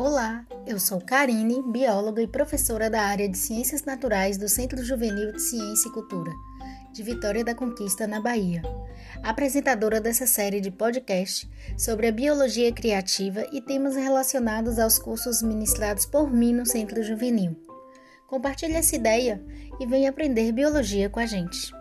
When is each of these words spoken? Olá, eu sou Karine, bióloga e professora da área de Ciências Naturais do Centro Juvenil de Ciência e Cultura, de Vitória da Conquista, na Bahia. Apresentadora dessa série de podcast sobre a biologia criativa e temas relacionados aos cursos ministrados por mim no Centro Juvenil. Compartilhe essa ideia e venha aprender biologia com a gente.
Olá, 0.00 0.46
eu 0.64 0.78
sou 0.78 1.00
Karine, 1.00 1.60
bióloga 1.60 2.22
e 2.22 2.28
professora 2.28 2.88
da 2.88 3.02
área 3.02 3.28
de 3.28 3.36
Ciências 3.36 3.82
Naturais 3.82 4.38
do 4.38 4.48
Centro 4.48 4.80
Juvenil 4.80 5.32
de 5.32 5.42
Ciência 5.42 5.88
e 5.88 5.92
Cultura, 5.92 6.30
de 6.92 7.02
Vitória 7.02 7.44
da 7.44 7.52
Conquista, 7.52 8.06
na 8.06 8.20
Bahia. 8.20 8.62
Apresentadora 9.24 10.00
dessa 10.00 10.24
série 10.24 10.60
de 10.60 10.70
podcast 10.70 11.50
sobre 11.76 12.06
a 12.06 12.12
biologia 12.12 12.70
criativa 12.70 13.44
e 13.52 13.60
temas 13.60 13.96
relacionados 13.96 14.78
aos 14.78 15.00
cursos 15.00 15.42
ministrados 15.42 16.06
por 16.06 16.32
mim 16.32 16.54
no 16.54 16.64
Centro 16.64 17.02
Juvenil. 17.02 17.60
Compartilhe 18.28 18.74
essa 18.74 18.94
ideia 18.94 19.44
e 19.80 19.86
venha 19.86 20.10
aprender 20.10 20.52
biologia 20.52 21.10
com 21.10 21.18
a 21.18 21.26
gente. 21.26 21.72